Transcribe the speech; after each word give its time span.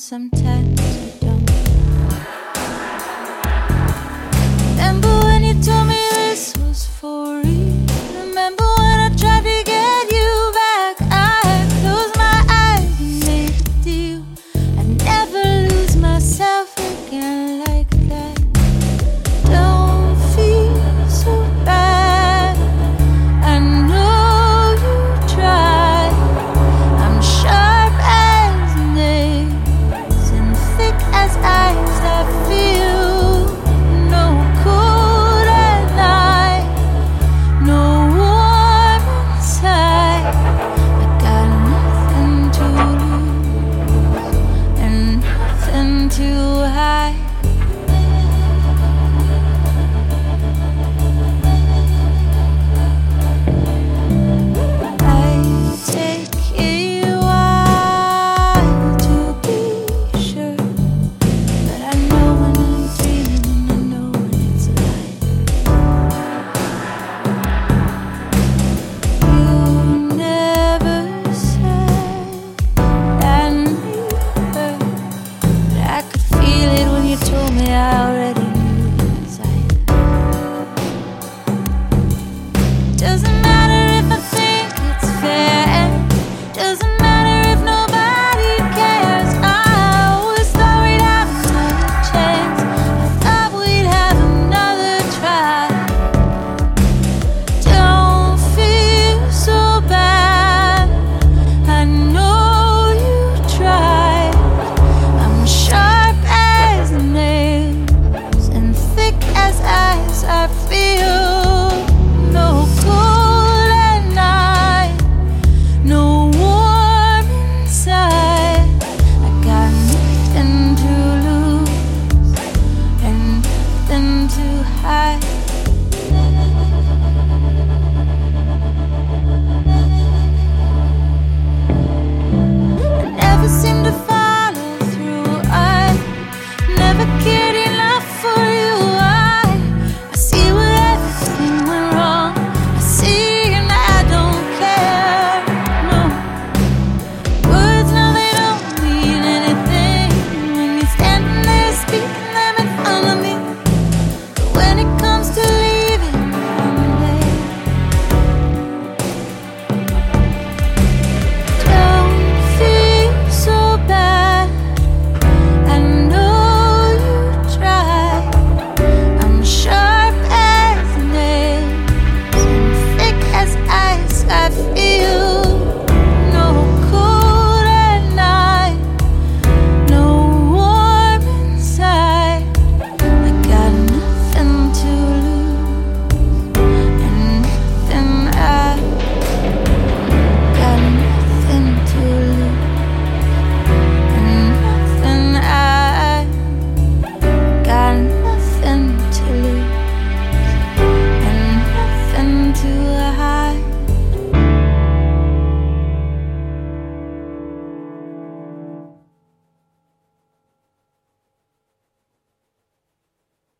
sometimes 0.00 0.80
I 0.80 1.26
don't. 1.26 1.39